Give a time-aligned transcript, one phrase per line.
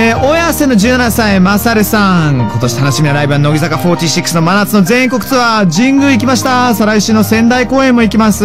[0.00, 2.36] えー、親瀬の17歳、まさるさん。
[2.36, 6.72] 今年楽しみなライブは、乃木坂46の真夏の全国ツアー、神宮行きました。
[6.72, 8.44] 再来週の仙台公演も行きます。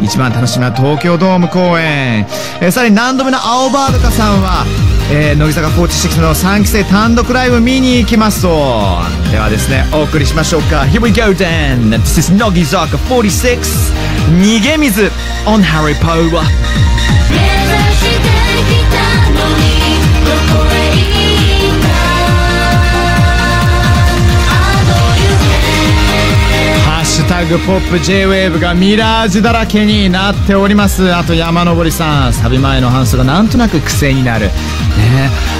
[0.00, 2.26] 一番楽しみな東京ドーム公演。
[2.62, 4.64] えー、さらに何度目の青バードカさんは、
[5.12, 8.48] えー、乃木坂46の3期生単独ライブ見に行きますと。
[9.30, 10.84] ではですね、お送りしましょうか。
[10.84, 11.90] Here we go then!
[11.90, 13.60] This is 乃木坂46
[14.40, 15.10] 逃げ水
[15.44, 16.40] on Harry Power.
[17.28, 18.24] 目指して
[18.70, 19.11] きた
[27.66, 31.14] ポップ JWAVE がミラージュだらけになっております。
[31.14, 34.46] あと山登りさんサビ前の反数がなんとなく癖になる。
[34.46, 34.52] ね。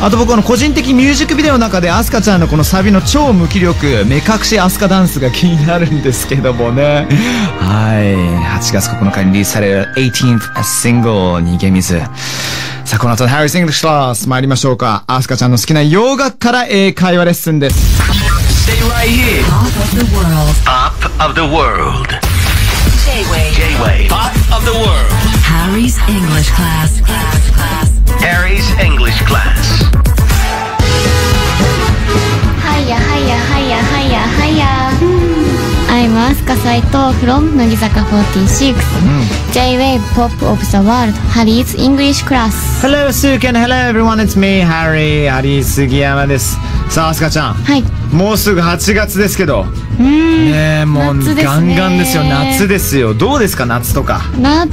[0.03, 7.07] あと僕の個人的ミュージックビデオの中でアスカちゃんのこのサビの超無気力目隠しアスカダンスが気になるんですけどもね。
[7.59, 8.17] はい。
[8.59, 12.01] 8月9日にリリースされる 18th シングル逃げ水。
[12.93, 18.03] さあこの後の Harry's English Class 参りましょうかアスカちゃんの好きな洋楽から英会話レッスンです
[18.69, 19.43] Stay right here.
[19.49, 20.53] Top of the world.
[20.63, 20.93] Top
[21.25, 22.09] of the world.
[23.07, 23.57] J-Wave.
[23.57, 24.09] J-Wave.
[24.11, 25.09] Top of the world.
[25.41, 27.01] Harry's English class.
[27.01, 27.89] class, class.
[28.21, 29.89] Harry's English class.
[32.61, 33.72] はやはやはやはやはや
[36.23, 38.77] I'm Asuka Saito from 乃木坂46、
[39.53, 43.57] J-Wave Pop of the World Harry's English Class Hello, Suken.
[43.57, 44.21] Hello, everyone.
[44.21, 45.29] It's me, Harry.
[45.29, 46.57] ハリー杉山です。
[46.91, 47.55] さあ、アスカちゃん。
[47.55, 49.67] はいもうすぐ8月ですけど。
[49.99, 52.25] うんねえ、もうガンガンですよ。
[52.25, 53.15] 夏ですよ。
[53.15, 54.23] どうですか、夏とか？
[54.39, 54.69] 夏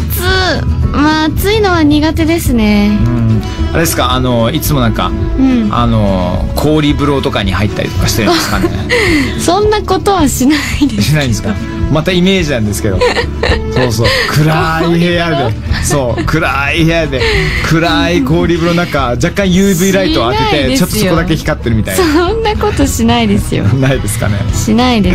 [0.91, 3.41] まあ暑いのは苦手ですねうん。
[3.71, 8.69] あれですか、あの、いつもなんか、うんあの、氷風呂とかに入ったりとかしてるんですかね？
[9.39, 11.53] そんなことはしないですしないんですか？
[11.91, 12.99] またイメージなんですけど。
[13.83, 14.08] そうそう。
[14.30, 15.53] 暗い部屋で。
[15.83, 16.23] そう。
[16.23, 17.22] 暗い部屋で。
[17.69, 22.03] 暗い氷風呂の中、若干 UV ライトを当てて、ちょっとそこだけ光ってるみたいな。
[22.03, 24.38] そんなことしないですよないですかね。
[24.53, 25.13] しないで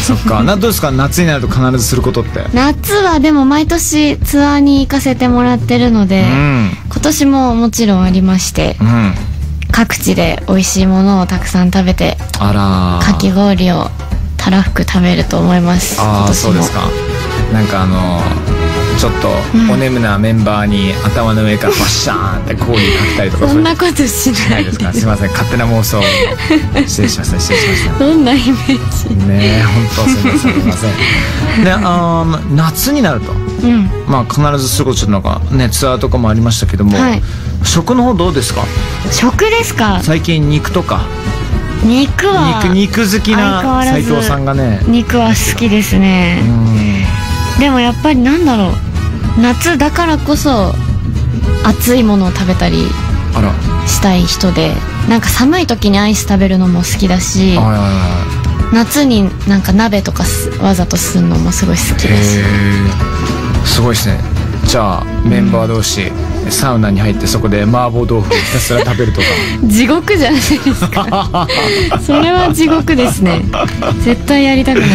[0.00, 0.42] すそっか。
[0.42, 0.90] な、どうですか？
[0.90, 2.44] 夏になると必ずすることって。
[2.54, 6.70] 夏はでも毎年ツアーに行かせてもらってるので、うん。
[6.90, 9.14] 今年ももちろんありましてうん。
[9.72, 13.86] 各地で美味しいものをたくさん食べてあらーかき氷を
[14.36, 16.80] たらふく食べると思いますああ、今年もそうですか。
[17.52, 18.50] なんかあのー
[18.98, 19.28] ちょっと
[19.72, 24.92] お眠なメンバーに頭の上から バッシャーンって氷かけたりとかそんなことしのないですか？
[24.92, 25.30] すいません。
[25.30, 26.02] 勝手な妄想
[26.86, 27.40] 失礼しました。
[27.40, 27.98] 失礼しました。
[27.98, 29.14] どんなイメージ？
[29.24, 29.62] ねえ
[29.96, 30.38] 本当すいません。
[30.40, 30.86] すいませ
[31.62, 31.64] ん。
[31.64, 33.32] であー夏になると。
[33.32, 33.90] うん。
[34.06, 37.22] まあ必ずすることちょっとなんかねツアーとかもありましたけども、はい。
[37.64, 38.64] 食の方どうですか？
[39.10, 40.00] 食ですか？
[40.02, 41.00] 最近肉とか。
[41.84, 44.80] 肉は肉肉好きならず斉藤さんがね。
[44.86, 46.42] 肉は好きですね。
[46.44, 46.80] うん
[47.60, 48.90] でもやっぱりなんだろう。
[49.40, 50.72] 夏だからこそ
[51.64, 52.76] 熱いものを食べたり
[53.86, 54.72] したい人で
[55.08, 57.56] なんか寒い時にアイス食べるのも好きだし
[58.72, 62.38] 夏になんか鍋とかすわざとするのもすごい好きです。
[62.38, 62.44] へえ
[63.64, 64.20] すごいですね。
[64.66, 66.12] じゃあメンバー同士、
[66.48, 69.26] サウナに入ってそこで麻婆豆腐をひたすら食べるとか。
[69.66, 71.48] 地獄じゃないですか。
[72.04, 73.42] それは地獄ですね。
[74.04, 74.88] 絶対やりたくない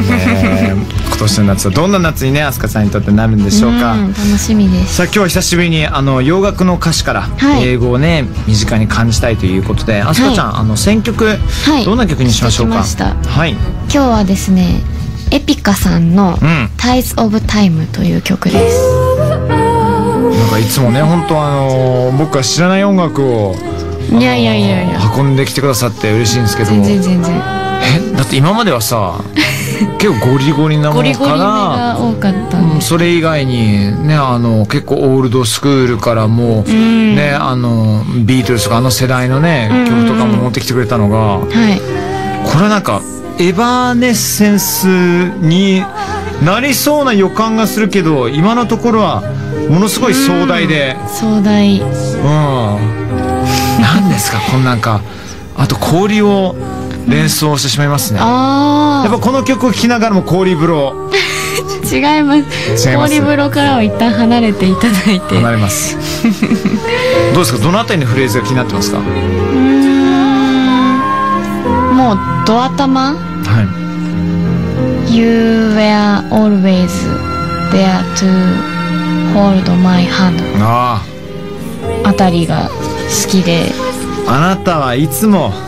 [0.00, 0.06] ね
[0.70, 0.76] え
[1.08, 4.96] 今年の夏はどんな夏にね飛鳥さんにとってなるんでしょうか、ん楽しみです。
[4.96, 7.64] さあ今日は久しぶりにあの洋楽の歌詞からはい。
[7.68, 11.36] 英語をね、身近に感じたいということで飛鳥ちゃん、あの選曲、は
[11.80, 11.84] い。
[11.84, 12.84] どんな曲にしましょうか？
[13.26, 13.50] はい。
[13.52, 13.58] 今
[13.90, 14.80] 日はですね
[15.30, 18.78] エピカさんのうん「Ties of Time」という曲です。
[20.38, 23.56] なんかいつもね本当あの僕が知らない音楽を
[24.10, 25.00] いやいやいやいや。
[25.16, 27.34] 運んできてくださって嬉しいんですけど全も然全然。
[27.34, 29.14] えだって今まではさ
[29.78, 37.14] 結構ゴリゴリなものかゴリゴリそれ以外にねあの結構オールドスクールからもう、ん。
[37.14, 39.86] ねあのビートルズとかあの世代のねうん。
[39.86, 41.80] 曲とかも持ってきてくれたのがはい。
[42.50, 43.00] これなんか
[43.38, 45.84] エバーネッセンスに
[46.44, 49.22] なりそうな予感がするけど今のところは
[49.68, 50.96] ものすごい壮大で。
[51.08, 51.80] 壮大。
[51.80, 51.88] うん。
[53.80, 55.02] 何ですかこんなんか。
[55.56, 56.54] あと氷を
[57.08, 58.18] 連想してしまいますね。
[58.18, 61.10] やあっぱこの曲を聴きながらも氷風呂。
[61.12, 61.18] あ
[61.90, 62.88] 違います。
[62.88, 63.14] 違います。
[63.14, 65.34] 氷風呂からは一旦離れていただいて。
[65.36, 65.96] 離れます。
[67.34, 67.58] どうですか？
[67.62, 68.98] どのあたりのフレーズが気になってますか？
[68.98, 69.04] うー
[71.92, 71.96] ん。
[71.96, 73.00] もうドア玉？
[73.12, 73.14] は
[75.10, 75.14] い。
[75.16, 76.88] You were always
[77.72, 78.26] there to
[79.34, 81.02] hold my hand あ
[82.04, 82.68] あたりが
[83.24, 83.72] 好きで。
[84.26, 85.67] ああなたはいつもうん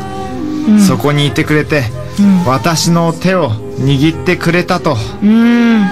[0.78, 1.84] そこにいてくれて、
[2.18, 2.44] うん。
[2.44, 4.96] 私の手を握ってくれたと。
[5.22, 5.84] うん。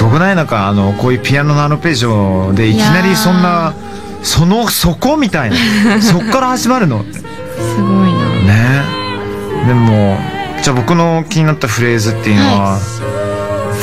[0.00, 3.74] すごくないなんかあのこういうピアノのアルペジオでいきなりそんな
[4.22, 5.56] そのそこみたいな。
[6.00, 7.00] そっから始まるの。
[7.00, 7.24] ってす
[7.76, 8.28] ごいな。
[8.46, 8.82] ね
[9.66, 10.18] でも
[10.62, 12.78] じゃあ僕の気になったフレーズっていうのは、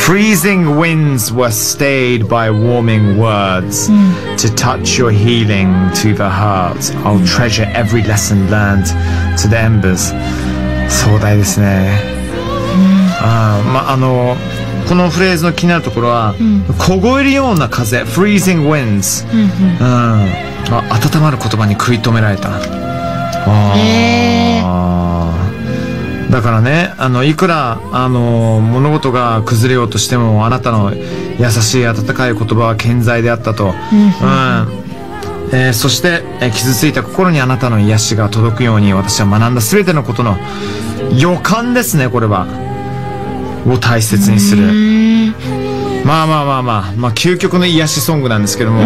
[0.07, 3.87] Freezing winds were stayed by warming words
[4.37, 6.77] to touch your healing to the heart.
[7.03, 8.85] I'll treasure every lesson learned
[9.37, 10.13] to the embers.
[10.89, 11.99] 壮大ですね。
[13.21, 14.37] あーまああの
[14.87, 16.33] このフレーズの気になるところは、
[16.79, 19.49] 凍えるような風 freezing winds、うん
[19.83, 24.61] あ温まる言葉に食い止められたあーへ
[26.31, 33.73] だからねあのいくらあの物事が崩れようとしてもあなたの優しい温かい言葉は健在であったと、うん。
[35.53, 40.37] えーそして、えー傷ついた心にあなたの癒しが届くように私は学んだ全てのことの
[41.17, 42.45] 予感ですねこれは。
[43.65, 44.63] を大切にする。
[46.05, 46.93] まあまあまあまあ。
[46.97, 48.81] まあ究極の癒しソングなんですけども、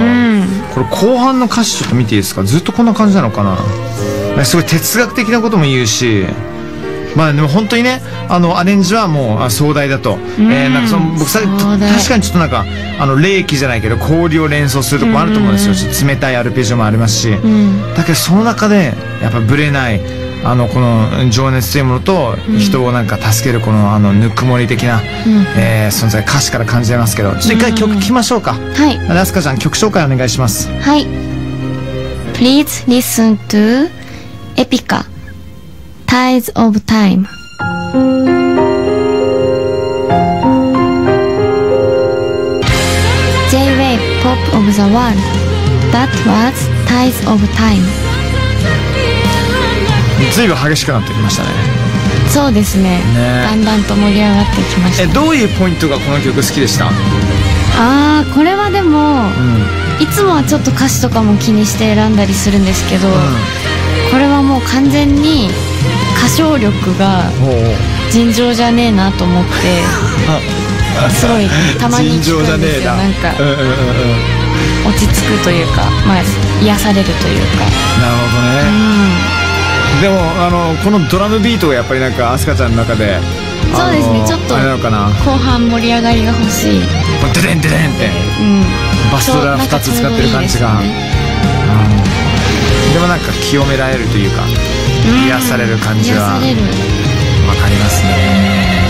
[0.74, 2.44] これ後半の歌詞ちょっと見ていいですか？
[2.44, 4.46] ずっとこんな感じなのかな？
[4.46, 6.26] すごい哲学的なことも言うし
[7.16, 12.66] まあでも本当にねあのアレンジはもうあ壮大だと、えーなんかその僕さ確かにちょっとなんか
[13.00, 17.32] あの冷気じゃないけど氷を連想するとこあると思うんですよ、ちょっと冷たいアルペジオもありますし、
[17.96, 20.02] だけどその中でやっぱブレない
[20.44, 25.02] あのこの情熱というものと人をなんか助けるこのあのぬくもり的な、
[25.58, 27.32] えー存在歌詞から感じられますけど。
[27.32, 28.98] ちょっと一回曲聴きましょうか、はい。
[29.10, 30.70] ラスカちゃん曲紹介お願いします。
[30.80, 31.06] はい。
[32.34, 33.90] Please listen to
[34.56, 35.06] Epica
[36.12, 37.26] Tides of Time.
[43.50, 45.16] J-Wave Pop of the World.
[45.94, 47.80] That was Tides of Time.
[50.34, 51.50] ずいぶん激しくなってきましたね。
[52.28, 53.00] そうですね。
[53.14, 53.44] ね。
[53.44, 55.04] だんだんと盛り上がってきました。
[55.04, 56.90] えどういうポイントがこの曲好きでした？
[57.78, 59.30] あーこれはでも、
[60.04, 63.08] いつもはちょっと歌詞とかも気にして選んだりするんですけど、
[64.12, 65.48] これはもう完全に
[66.18, 67.24] 歌唱力が
[68.12, 69.50] 尋常じゃねえなと思って
[71.10, 71.48] すごい
[71.80, 72.94] たまに聞くんですよ。
[72.94, 73.08] な。
[73.08, 73.60] んかうんうんうん。
[73.60, 74.42] うん
[74.86, 76.22] 落ち着くというか、まあ、
[76.62, 77.66] 癒されるというか。
[78.02, 83.20] なるほどね、でもあのこのドラムビートがやっぱりなんかアスカちゃんの中で
[83.74, 84.24] そうですね。
[84.28, 88.10] ちょっと後半盛り上がりが欲しい、うん、デデンデデンって。
[89.12, 90.80] バスドラ2つ使ってる感じが。
[90.82, 91.12] ね。
[92.94, 94.44] でもなんか清められるというか
[95.04, 96.62] 癒される感じはわ癒される
[97.62, 98.82] かりますね。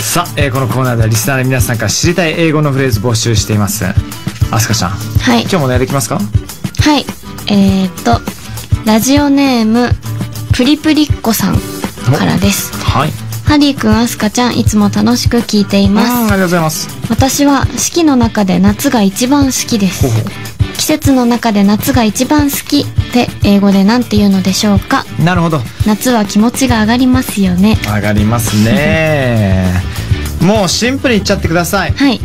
[0.00, 3.84] さあ、えーこのコーナーではリスナーの皆さんから知りたい英語のフレーズ募集しています。
[4.50, 4.90] アスカちゃん。
[4.90, 5.42] はい。
[5.42, 6.18] 今日もお願いできますか？
[6.18, 6.22] は
[6.98, 7.04] い。
[7.48, 8.20] えー、っと
[8.84, 9.90] ラジオネーム
[10.52, 11.56] プリプリッコさん
[12.18, 12.72] からです。
[12.76, 13.10] はい。
[13.44, 16.08] ハリーくんアスカちゃんいつも楽しく聞いています。
[16.08, 16.88] りがとうございます。
[17.08, 20.08] 私は四季の中で夏が一番好きです。
[20.08, 20.49] ほうほ
[20.80, 25.04] 季節の中で夏が一番好きって英語で何て言うのでしょうか？
[25.22, 25.60] なるほど。
[25.86, 27.76] 夏は気持ちが上がりますよね。
[27.84, 29.82] 上がりますね。
[30.40, 31.92] もうシンプルに言っちゃってください。
[31.94, 32.18] はい。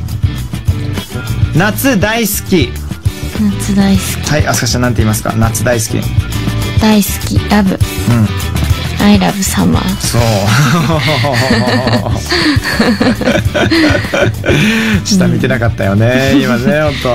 [1.53, 2.71] 夏大好き。
[3.41, 5.33] 夏大好はいアスカちゃんなんて言いますか？
[5.35, 5.97] 夏大好き。
[5.97, 6.07] うんき
[6.81, 7.49] 大好き。
[7.49, 7.77] ラブ
[9.05, 10.21] I love summer そう
[15.05, 17.11] 下見てなかったよね今ねほんと、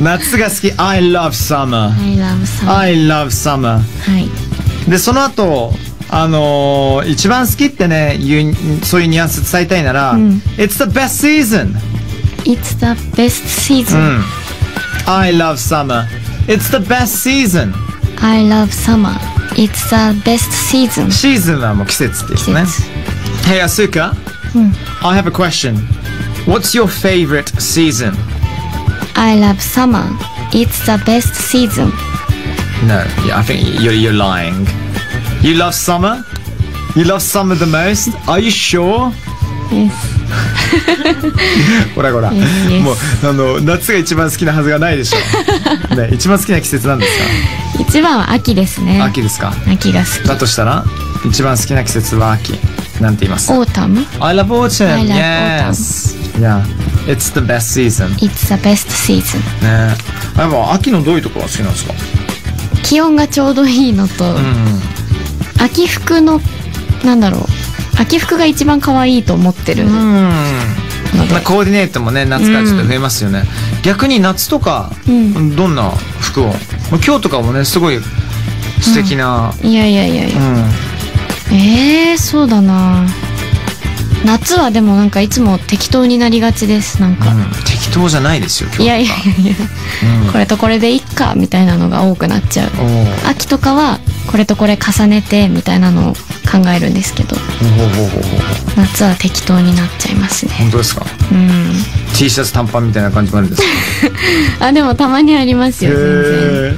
[0.00, 3.82] うん夏が好き I love summer I love summer I love summer は
[4.86, 5.72] いでその後
[6.10, 8.54] あのー一番好きってねいう
[8.84, 10.14] そういうニュアンス伝えたいなら、
[10.56, 11.74] It's the best season
[12.44, 14.24] It's the best う season、ん
[15.06, 16.04] I love summer
[16.46, 17.72] It's the best season
[18.20, 19.14] I love summer
[19.55, 22.83] It's the best season シーズンはもう季節ってことね季節
[23.47, 25.75] Hey Asuka、I have a question
[26.45, 28.13] What's your favorite season?
[29.15, 30.03] I love summer
[30.51, 31.91] It's the best season
[32.87, 34.67] No, yeah, I think you're, you're lying
[35.41, 36.23] You love summer?
[36.95, 38.09] You love summer the most?
[38.27, 39.11] Are you sure?
[39.71, 39.91] Yes
[41.95, 42.81] ほらほら Yes, yes.
[42.81, 47.54] もうあの夏が一番好きなはずがないでしょ、ね、一番好きな季節なんです
[47.88, 48.98] 一番は秋ですね。
[48.98, 49.52] か秋ですか？
[49.70, 50.84] 秋が好だとしたら
[51.24, 52.54] 一番好きな季節は秋。
[53.00, 53.52] なんて言います？
[53.52, 56.16] き Autumn I love autumn I love yes.
[56.40, 56.62] Yeah.
[57.06, 58.08] It's the best season.
[58.10, 59.40] ね It's the best season.
[59.64, 61.94] やっぱ秋のどういうところが好きなんですか？
[62.82, 64.36] 気温がちょうどいいのと、
[65.62, 66.40] 秋服の
[67.04, 67.42] なんだろう。
[67.98, 69.96] 秋服が一番可愛いと思ってるので、
[71.32, 73.44] まあ、コーディネートもね夏からちょっと増えますよね、
[73.86, 75.54] 逆に夏とか、ん。
[75.54, 76.56] どんな服を、まあ、
[76.94, 78.00] 今日とかもねすごい
[78.80, 80.38] 素敵な、いやいやいやいや。
[80.38, 81.56] うん。
[81.56, 83.06] えー、そうだな。
[84.24, 87.44] 夏はでもなんかいつも適当になりがちですなんか、うん。
[87.64, 89.52] 適当じゃないですよ今日いやいやいや。
[89.52, 92.70] いや、これとこれでいっかみたいなのが多くなっちゃう。
[93.28, 96.14] 秋とかはこれとこれ重ねてみたいなのを
[96.50, 97.36] 考えるんですけど
[98.76, 100.52] 夏は適当になっちゃいますね。
[100.58, 101.04] 本当ですか？
[101.32, 101.72] うん。
[102.16, 103.62] T シャツ短パンみたいな感じもあるんです
[104.58, 104.66] か？
[104.68, 106.76] あでもたまにありますよ全然。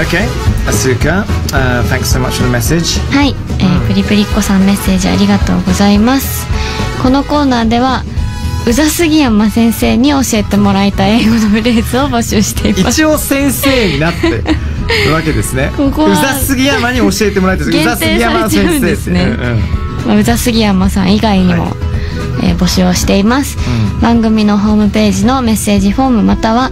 [0.00, 0.26] Okay,
[0.66, 3.00] Asuka, uh, thanks so much for the message.
[3.14, 6.46] はい、えープリプリっ子さんメッセージありがとうございます。
[7.02, 8.04] このコーナーでは
[8.66, 13.00] 宇佐杉山先生に教えてもらいたい英語のフレーズを募集しています。
[13.02, 14.30] 一応先生になって。
[14.30, 14.44] る
[15.12, 15.72] わけですね。
[15.76, 17.78] ここは宇佐杉山に教えてもらいたいです。
[17.78, 19.60] 宇佐杉山されちゃうんですねうんうん
[20.06, 21.72] まあ宇佐杉山さん以外にも、はい
[22.42, 23.58] えー募集をしています、
[24.02, 26.70] 番組のホームページのメッセージフォームまたは、